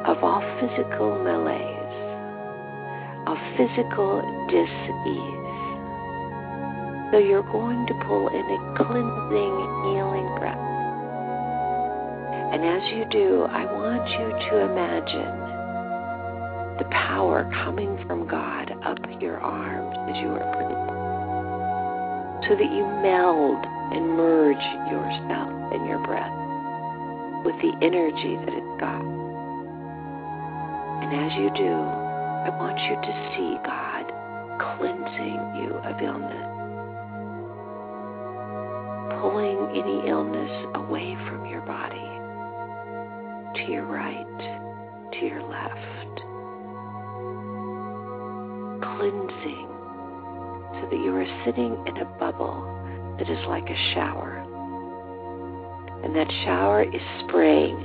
of 0.04 0.20
all 0.22 0.44
physical 0.60 1.16
malaise, 1.24 1.96
of 3.24 3.40
physical 3.56 4.20
dis-ease. 4.52 5.48
So 7.16 7.24
you're 7.24 7.48
going 7.56 7.88
to 7.88 7.94
pull 8.04 8.28
in 8.28 8.46
a 8.52 8.60
cleansing, 8.76 9.56
healing 9.96 10.28
breath. 10.44 10.60
And 12.52 12.66
as 12.66 12.84
you 12.92 13.06
do, 13.10 13.48
I 13.48 13.64
want 13.64 14.10
you 14.12 14.31
to 14.52 14.60
imagine 14.60 15.32
the 16.78 16.84
power 16.92 17.50
coming 17.64 17.96
from 18.06 18.28
God 18.28 18.68
up 18.84 19.00
your 19.22 19.40
arms 19.40 19.96
as 20.12 20.18
you 20.20 20.28
are 20.28 20.44
breathing. 20.52 20.92
So 22.50 22.60
that 22.60 22.72
you 22.76 22.84
meld 23.00 23.64
and 23.96 24.18
merge 24.18 24.66
yourself 24.92 25.56
and 25.72 25.88
your 25.88 26.04
breath 26.04 26.36
with 27.48 27.56
the 27.64 27.72
energy 27.80 28.36
that 28.44 28.52
it's 28.52 28.76
got. 28.82 29.00
And 31.00 31.16
as 31.16 31.32
you 31.40 31.48
do, 31.56 31.72
I 31.72 32.52
want 32.60 32.76
you 32.76 32.96
to 33.00 33.14
see 33.32 33.56
God 33.64 34.04
cleansing 34.76 35.64
you 35.64 35.80
of 35.80 35.96
illness, 36.04 36.50
pulling 39.22 39.80
any 39.80 40.10
illness 40.10 40.52
away 40.76 41.16
from 41.30 41.46
your 41.46 41.62
body 41.62 42.11
to 43.56 43.72
your 43.72 43.86
right, 43.86 45.12
to 45.14 45.26
your 45.26 45.42
left, 45.44 46.16
cleansing 48.82 49.68
so 50.80 50.88
that 50.90 51.00
you 51.04 51.12
are 51.14 51.44
sitting 51.46 51.76
in 51.88 51.98
a 51.98 52.06
bubble 52.18 52.64
that 53.20 53.30
is 53.30 53.46
like 53.48 53.70
a 53.70 53.94
shower. 53.94 54.40
And 56.04 56.16
that 56.16 56.32
shower 56.46 56.84
is 56.84 57.02
spraying 57.28 57.78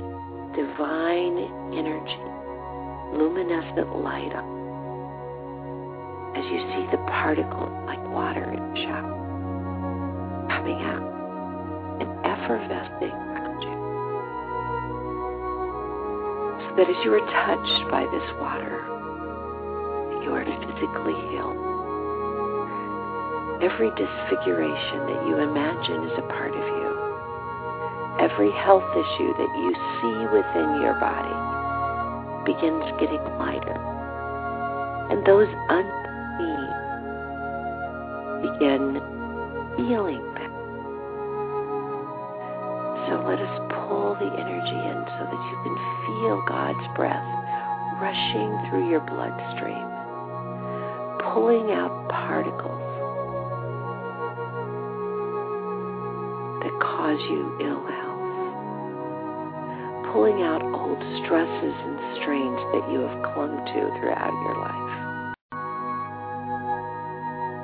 divine 0.55 1.37
energy, 1.77 2.21
luminescent 3.17 4.03
light 4.03 4.33
up 4.33 4.57
as 6.37 6.45
you 6.51 6.59
see 6.69 6.85
the 6.91 7.01
particles 7.09 7.73
like 7.85 8.01
water 8.13 8.45
in 8.53 8.61
the 8.73 8.81
shower 8.85 9.13
coming 10.49 10.77
out 10.85 11.01
and 12.01 12.09
effervescing 12.25 13.36
that 16.77 16.85
as 16.85 16.95
you 17.03 17.09
are 17.09 17.25
touched 17.33 17.89
by 17.89 18.05
this 18.13 18.29
water, 18.37 18.85
you 20.21 20.29
are 20.29 20.45
physically 20.45 21.17
healed. 21.33 21.57
Every 23.65 23.89
disfiguration 23.97 25.09
that 25.09 25.25
you 25.25 25.41
imagine 25.41 26.05
is 26.05 26.13
a 26.21 26.25
part 26.29 26.53
of 26.53 26.61
you, 26.61 26.89
every 28.21 28.53
health 28.61 28.85
issue 28.93 29.33
that 29.41 29.51
you 29.57 29.73
see 29.97 30.17
within 30.29 30.85
your 30.85 30.93
body 31.01 31.33
begins 32.45 32.85
getting 33.01 33.25
lighter. 33.41 33.73
And 35.09 35.25
those 35.25 35.49
unseen 35.73 36.69
begin 38.45 39.01
feeling 39.81 40.21
better. 40.37 40.53
So 43.09 43.25
let 43.25 43.41
us 43.41 43.56
the 44.19 44.29
energy 44.33 44.77
in 44.77 44.97
so 45.17 45.23
that 45.29 45.41
you 45.49 45.57
can 45.63 45.75
feel 46.05 46.41
God's 46.47 46.87
breath 46.95 47.37
rushing 48.01 48.49
through 48.69 48.89
your 48.89 49.01
bloodstream, 49.01 49.87
pulling 51.33 51.71
out 51.71 52.09
particles 52.09 52.81
that 56.61 56.73
cause 56.81 57.19
you 57.29 57.57
ill 57.61 57.85
health, 57.85 58.21
pulling 60.13 60.41
out 60.41 60.61
old 60.61 60.97
stresses 61.25 61.75
and 61.85 61.97
strains 62.21 62.61
that 62.73 62.85
you 62.91 62.99
have 63.01 63.21
clung 63.33 63.57
to 63.65 63.89
throughout 63.99 64.33
your 64.45 64.57
life. 64.61 64.93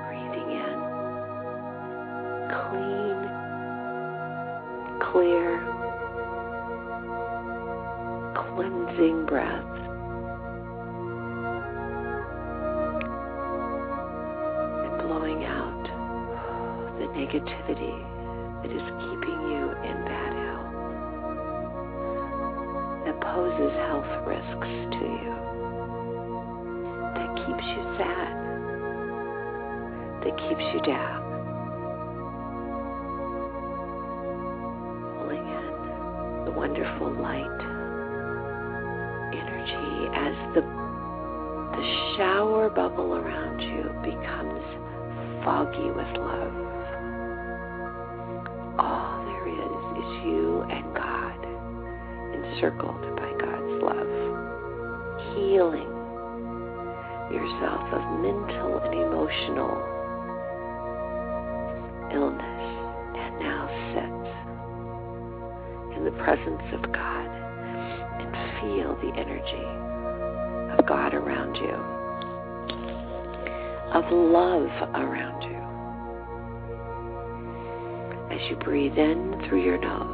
Breathing 0.10 0.50
in, 0.50 0.78
clean, 2.50 3.18
clear, 5.12 5.83
cleansing 8.56 9.26
breath. 9.26 9.66
And 14.84 14.98
blowing 15.02 15.44
out 15.46 15.84
the 17.00 17.06
negativity 17.18 17.98
that 18.62 18.72
is 18.72 18.86
keeping 19.02 19.40
you 19.50 19.64
in 19.84 19.98
bad 20.06 20.34
health, 20.38 20.74
that 23.06 23.18
poses 23.22 23.74
health 23.88 24.12
risks 24.28 24.72
to 24.94 25.06
you, 25.06 25.36
that 27.16 27.30
keeps 27.36 27.66
you 27.74 27.84
sad, 27.98 28.34
that 30.24 30.36
keeps 30.38 30.66
you 30.74 30.82
down. 30.86 31.22
Pulling 35.18 35.46
in 35.48 36.46
the 36.46 36.52
wonderful 36.52 37.12
light 37.20 37.73
energy 39.64 40.08
as 40.14 40.36
the 40.56 40.62
the 40.62 42.16
shower 42.18 42.70
bubble 42.70 43.16
around 43.16 43.60
you 43.60 43.84
becomes 44.04 44.64
foggy 45.44 45.90
with 45.90 46.18
love. 46.18 46.54
All 48.78 49.26
there 49.26 49.48
is 49.48 49.82
is 49.98 50.10
you 50.26 50.62
and 50.70 50.94
God, 50.94 51.46
encircled 52.36 53.16
by 53.16 53.32
God's 53.42 53.82
love, 53.82 54.14
healing 55.34 55.92
yourself 57.32 57.82
of 57.92 58.02
mental 58.22 58.80
and 58.84 58.94
emotional 58.94 59.74
illness, 62.14 62.64
and 63.18 63.40
now 63.40 63.68
sit 63.94 64.14
in 65.98 66.04
the 66.06 66.12
presence 66.24 66.62
of 66.74 66.92
God 66.92 67.53
and 68.20 68.32
feel 68.62 68.96
the 69.02 69.14
energy 69.20 69.66
of 70.78 70.86
God 70.88 71.14
around 71.14 71.56
you, 71.56 71.76
of 73.94 74.06
love 74.12 74.70
around 74.96 75.44
you 75.44 75.64
as 78.34 78.42
you 78.50 78.56
breathe 78.58 78.98
in 78.98 79.42
through 79.48 79.64
your 79.64 79.78
nose. 79.78 80.13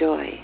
Joy 0.00 0.40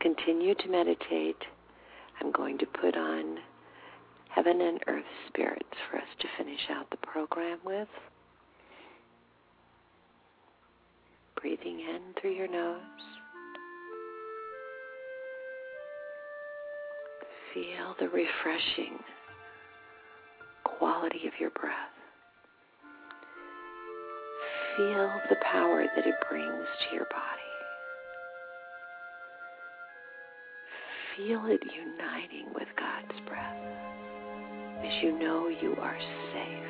continue 0.00 0.54
to 0.54 0.68
meditate, 0.68 1.36
I'm 2.20 2.32
going 2.32 2.58
to 2.58 2.66
put 2.66 2.96
on 2.96 3.36
Heaven 4.30 4.60
and 4.60 4.80
Earth 4.86 5.04
Spirits 5.28 5.64
for 5.90 5.98
us 5.98 6.08
to 6.20 6.26
finish 6.38 6.60
out 6.70 6.88
the 6.90 6.96
program 6.98 7.58
with. 7.64 7.88
Breathing 11.40 11.80
in 11.80 12.00
through 12.20 12.32
your 12.32 12.48
nose. 12.48 12.80
Feel 17.54 17.96
the 17.98 18.08
refreshing 18.08 18.98
quality 20.64 21.26
of 21.26 21.32
your 21.40 21.50
breath. 21.50 21.74
Feel 24.76 25.10
the 25.28 25.36
power 25.50 25.84
that 25.96 26.06
it 26.06 26.14
brings 26.28 26.66
to 26.88 26.94
your 26.94 27.06
body. 27.06 27.49
Feel 31.26 31.44
it 31.46 31.60
uniting 31.62 32.46
with 32.54 32.68
God's 32.78 33.20
breath 33.28 33.56
as 34.82 35.02
you 35.02 35.18
know 35.18 35.48
you 35.48 35.76
are 35.76 35.98
safe. 36.32 36.69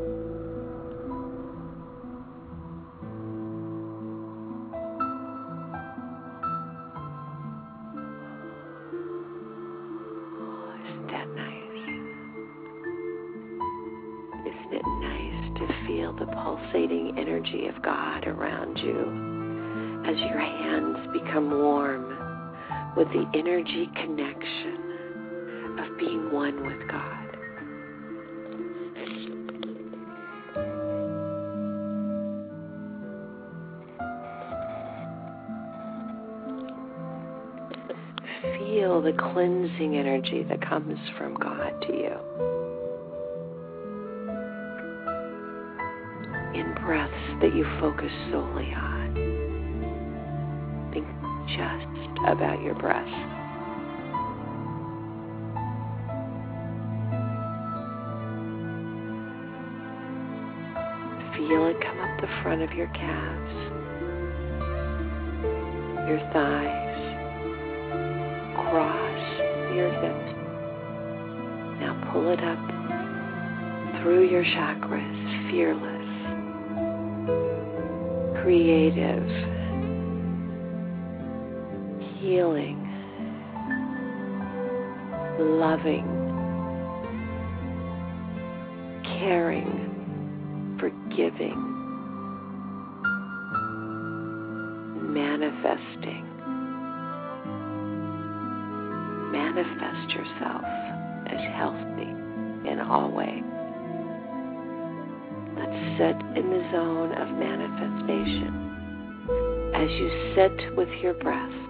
energy 17.51 17.67
of 17.67 17.81
God 17.81 18.27
around 18.27 18.77
you 18.77 20.03
as 20.07 20.17
your 20.19 20.39
hands 20.39 20.97
become 21.13 21.51
warm 21.51 22.17
with 22.95 23.07
the 23.09 23.25
energy 23.37 23.89
connection 23.95 25.79
of 25.79 25.97
being 25.97 26.31
one 26.31 26.65
with 26.65 26.87
God. 26.89 27.17
Feel 38.57 39.01
the 39.01 39.13
cleansing 39.33 39.97
energy 39.97 40.43
that 40.49 40.61
comes 40.67 40.97
from 41.17 41.35
God 41.35 41.73
to 41.87 41.93
you. 41.93 42.60
Breaths 46.91 47.39
that 47.41 47.55
you 47.55 47.63
focus 47.79 48.11
solely 48.31 48.73
on. 48.75 49.15
Think 50.91 51.07
just 51.47 51.87
about 52.27 52.61
your 52.61 52.75
breath. 52.75 53.07
Feel 61.37 61.67
it 61.67 61.79
come 61.79 61.99
up 62.01 62.19
the 62.19 62.27
front 62.43 62.61
of 62.61 62.73
your 62.73 62.87
calves, 62.87 63.55
your 66.09 66.19
thighs, 66.33 66.97
cross 68.67 69.23
your 69.73 69.91
hips. 69.93 70.35
Now 71.79 72.11
pull 72.11 72.27
it 72.33 72.43
up 72.43 72.59
through 74.01 74.27
your 74.29 74.43
chakras, 74.43 75.49
fearless, 75.49 75.90
creative, 78.51 79.25
healing, 82.19 82.79
loving, 85.39 86.05
caring, 89.05 90.75
forgiving, 90.81 91.55
manifesting. 95.13 96.27
Manifest 99.31 100.13
yourself 100.13 100.65
as 101.27 101.39
healthy 101.55 102.69
in 102.69 102.81
all 102.85 103.11
ways. 103.11 103.60
Sit 105.97 106.17
in 106.37 106.49
the 106.49 106.63
zone 106.71 107.11
of 107.13 107.27
manifestation 107.37 108.51
as 109.75 109.89
you 109.89 110.09
sit 110.35 110.75
with 110.75 110.89
your 111.01 111.13
breath 111.15 111.61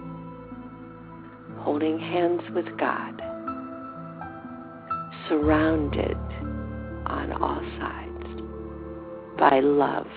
holding 1.62 1.98
hands 1.98 2.42
with 2.54 2.66
God, 2.76 3.22
surrounded 5.28 6.16
on 7.06 7.32
all 7.40 7.62
sides 7.78 8.42
by 9.38 9.60
love 9.60 10.08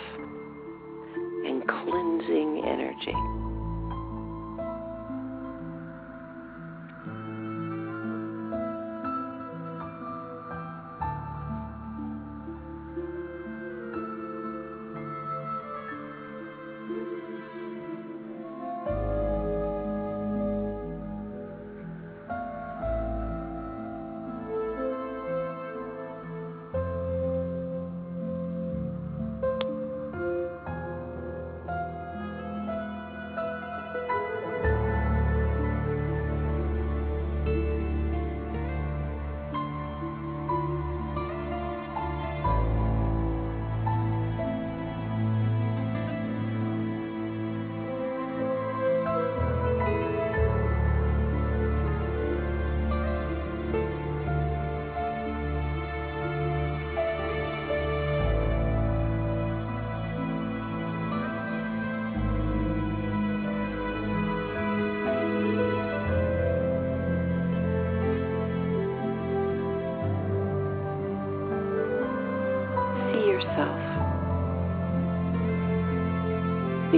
and 1.45 1.61
cleansing 1.67 2.63
energy. 2.65 3.44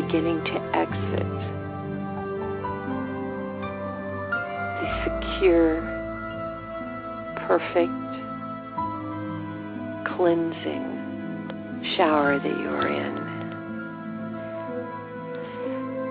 Beginning 0.07 0.41
to 0.45 0.53
exit 0.73 1.27
the 4.79 4.87
secure, 5.03 5.81
perfect, 7.45 7.91
cleansing 10.15 10.87
shower 11.97 12.39
that 12.39 12.57
you're 12.57 12.87
in. 12.87 13.17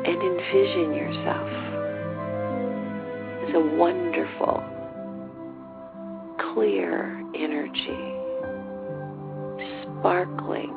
And 0.05 0.23
envision 0.23 0.95
yourself 0.95 1.51
as 3.49 3.55
a 3.55 3.61
wonderful, 3.77 4.63
clear 6.53 7.19
energy, 7.35 8.05
sparkling, 9.83 10.76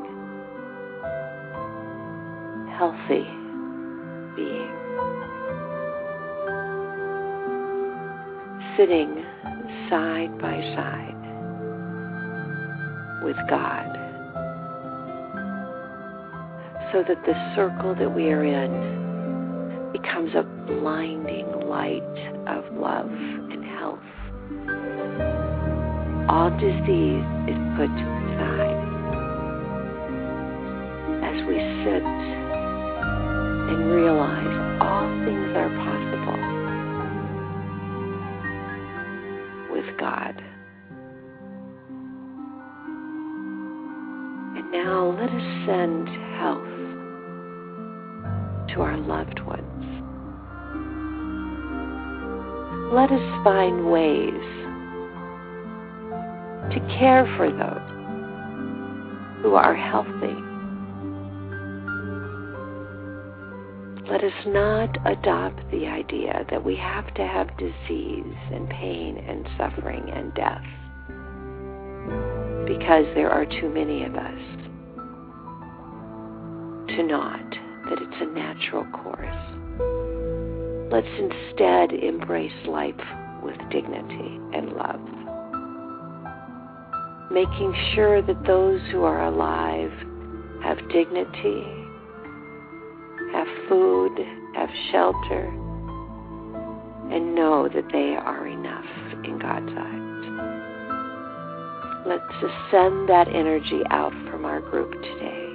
healthy 2.79 3.27
being. 4.37 4.71
Sitting 8.77 9.25
side 9.89 10.31
by 10.39 10.55
side 10.77 11.19
with 13.21 13.35
God 13.49 13.91
so 16.93 17.03
that 17.05 17.21
the 17.25 17.53
circle 17.53 17.95
that 17.95 18.15
we 18.15 18.31
are 18.31 18.45
in 18.45 19.91
becomes 19.91 20.33
a 20.33 20.43
blinding 20.65 21.51
light 21.67 22.01
of 22.47 22.63
love 22.77 23.11
and 23.11 23.65
health. 23.75 23.99
All 26.29 26.49
disease 26.51 27.27
is 27.45 27.59
put 27.75 27.91
aside 27.91 28.79
as 31.25 31.45
we 31.45 31.57
sit 31.83 32.38
and 33.69 33.91
realize 33.91 34.79
all 34.81 35.07
things 35.25 35.55
are 35.55 35.69
possible 35.85 36.39
with 39.71 39.97
God. 39.99 40.35
And 44.57 44.71
now 44.71 45.11
let 45.11 45.29
us 45.29 45.47
send 45.67 46.09
health 46.39 46.79
to 48.73 48.81
our 48.81 48.97
loved 48.97 49.39
ones. 49.41 49.65
Let 52.91 53.11
us 53.11 53.43
find 53.43 53.91
ways 53.91 54.33
to 56.73 56.79
care 56.97 57.25
for 57.37 57.51
those 57.51 57.89
who 59.43 59.53
are 59.53 59.75
healthy. 59.75 60.48
Let 64.09 64.23
us 64.23 64.33
not 64.47 64.97
adopt 65.05 65.69
the 65.69 65.85
idea 65.85 66.43
that 66.49 66.65
we 66.65 66.75
have 66.77 67.13
to 67.13 67.27
have 67.27 67.55
disease 67.57 68.35
and 68.51 68.67
pain 68.69 69.17
and 69.17 69.47
suffering 69.55 70.09
and 70.09 70.33
death 70.33 70.65
because 72.65 73.05
there 73.13 73.29
are 73.29 73.45
too 73.45 73.69
many 73.69 74.03
of 74.05 74.15
us 74.15 74.41
to 76.95 77.03
not 77.03 77.49
that 77.89 77.99
it's 78.01 78.21
a 78.21 78.25
natural 78.33 78.85
course. 78.85 79.45
Let's 80.91 81.07
instead 81.19 81.93
embrace 81.93 82.65
life 82.67 82.95
with 83.43 83.57
dignity 83.69 84.39
and 84.53 84.73
love, 84.73 85.01
making 87.31 87.75
sure 87.93 88.23
that 88.23 88.43
those 88.47 88.81
who 88.91 89.03
are 89.03 89.25
alive 89.25 89.91
have 90.63 90.77
dignity, 90.89 91.78
food, 93.69 94.17
have 94.55 94.69
shelter, 94.91 95.45
and 97.11 97.33
know 97.35 97.69
that 97.73 97.85
they 97.91 98.15
are 98.15 98.47
enough 98.47 98.85
in 99.23 99.39
God's 99.39 99.71
eyes. 99.77 99.99
Let's 102.05 102.33
ascend 102.37 103.07
that 103.09 103.27
energy 103.27 103.81
out 103.91 104.13
from 104.31 104.45
our 104.45 104.59
group 104.59 104.91
today 104.91 105.49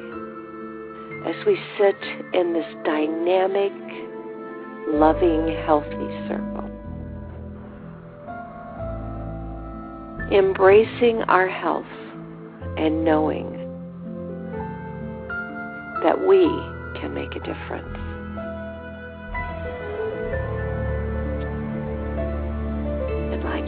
as 1.27 1.35
we 1.47 1.59
sit 1.79 1.97
in 2.35 2.53
this 2.53 2.67
dynamic, 2.85 3.73
loving, 4.89 5.57
healthy 5.65 6.29
circle. 6.29 6.71
Embracing 10.31 11.23
our 11.29 11.49
health 11.49 11.87
and 12.77 13.05
knowing 13.05 13.51
that 16.03 16.21
we 16.27 16.45
can 17.01 17.15
make 17.15 17.35
a 17.35 17.41
difference. 17.41 18.04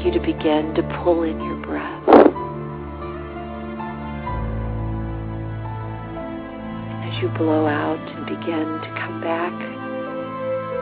You 0.04 0.12
to 0.12 0.20
begin 0.20 0.74
to 0.74 0.82
pull 1.02 1.22
in 1.24 1.40
your 1.40 1.56
breath. 1.66 2.16
as 7.16 7.22
you 7.22 7.28
blow 7.38 7.66
out 7.66 8.02
and 8.12 8.26
begin 8.26 8.66
to 8.82 8.90
come 9.00 9.20
back 9.20 9.52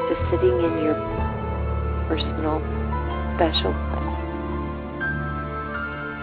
to 0.09 0.15
sitting 0.31 0.57
in 0.57 0.75
your 0.83 0.99
personal 2.09 2.59
special 3.37 3.71
place. 3.71 4.19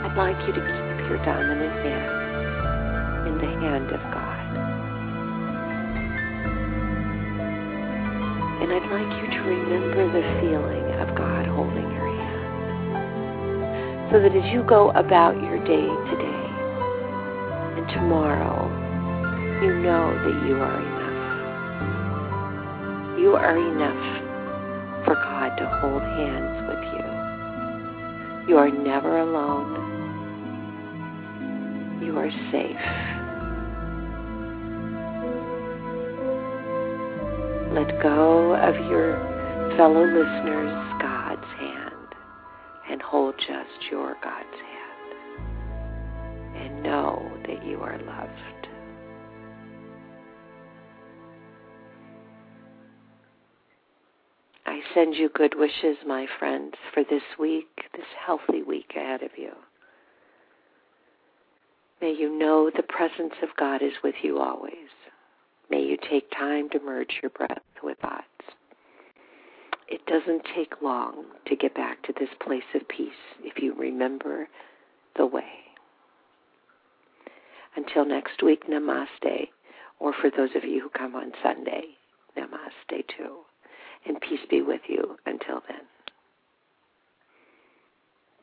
I'd 0.03 0.15
like 0.17 0.35
you 0.47 0.53
to 0.53 0.59
keep 0.59 1.07
your 1.07 1.21
dominant 1.23 1.75
hand 1.85 3.27
in 3.29 3.35
the 3.37 3.51
hand 3.61 3.87
of 3.87 4.01
God. 4.11 4.41
And 8.61 8.73
I'd 8.73 8.91
like 8.91 9.11
you 9.21 9.27
to 9.31 9.41
remember 9.47 10.11
the 10.11 10.23
feeling 10.41 10.90
So 14.11 14.19
that 14.19 14.35
as 14.35 14.43
you 14.51 14.63
go 14.67 14.89
about 14.91 15.41
your 15.41 15.57
day 15.59 15.87
today 16.11 16.47
and 17.79 17.87
tomorrow, 17.95 18.67
you 19.63 19.79
know 19.79 20.11
that 20.11 20.35
you 20.45 20.55
are 20.59 20.81
enough. 20.83 21.21
You 23.21 23.35
are 23.37 23.55
enough 23.55 24.03
for 25.05 25.15
God 25.15 25.55
to 25.55 25.65
hold 25.79 26.01
hands 26.01 26.67
with 26.67 26.83
you. 26.91 27.05
You 28.49 28.57
are 28.57 28.69
never 28.69 29.19
alone. 29.19 29.79
You 32.03 32.17
are 32.17 32.31
safe. 32.51 32.85
Let 37.73 38.03
go 38.03 38.55
of 38.55 38.75
your 38.91 39.15
fellow 39.77 40.03
listeners' 40.03 40.90
hold 43.11 43.35
just 43.39 43.91
your 43.91 44.15
God's 44.23 44.47
hand. 44.55 45.15
And 46.55 46.81
know 46.81 47.29
that 47.45 47.65
you 47.67 47.81
are 47.81 47.97
loved. 47.97 48.67
I 54.65 54.79
send 54.93 55.15
you 55.15 55.29
good 55.33 55.55
wishes, 55.57 55.97
my 56.07 56.25
friends, 56.39 56.75
for 56.93 57.03
this 57.03 57.21
week, 57.37 57.67
this 57.93 58.05
healthy 58.25 58.63
week 58.63 58.93
ahead 58.95 59.23
of 59.23 59.31
you. 59.35 59.51
May 62.01 62.15
you 62.17 62.39
know 62.39 62.71
the 62.73 62.83
presence 62.83 63.33
of 63.43 63.49
God 63.59 63.83
is 63.83 63.91
with 64.01 64.15
you 64.23 64.39
always. 64.39 64.73
May 65.69 65.81
you 65.81 65.97
take 66.09 66.31
time 66.31 66.69
to 66.69 66.79
merge 66.79 67.19
your 67.21 67.31
breath 67.31 67.59
with 67.83 67.97
God's. 68.01 68.23
It 69.91 70.05
doesn't 70.05 70.43
take 70.55 70.81
long 70.81 71.25
to 71.47 71.55
get 71.55 71.75
back 71.75 72.01
to 72.03 72.13
this 72.13 72.29
place 72.39 72.63
of 72.73 72.87
peace 72.87 73.11
if 73.43 73.61
you 73.61 73.73
remember 73.73 74.47
the 75.17 75.25
way. 75.25 75.51
Until 77.75 78.05
next 78.05 78.41
week, 78.41 78.67
namaste. 78.67 79.49
Or 79.99 80.13
for 80.13 80.31
those 80.31 80.55
of 80.55 80.63
you 80.63 80.81
who 80.81 80.89
come 80.89 81.13
on 81.13 81.33
Sunday, 81.43 81.83
namaste 82.37 83.05
too 83.17 83.41
and 84.05 84.19
peace 84.21 84.39
be 84.49 84.61
with 84.61 84.81
you 84.87 85.17
until 85.25 85.61
then. 85.67 85.81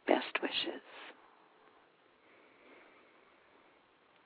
Best 0.07 0.43
wishes. 0.43 0.83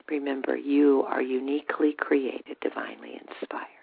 Remember, 0.09 0.55
you 0.55 1.05
are 1.07 1.21
uniquely 1.21 1.93
created, 1.97 2.57
divinely 2.61 3.13
inspired. 3.13 3.82